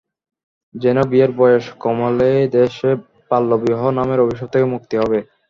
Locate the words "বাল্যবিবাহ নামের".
3.31-4.23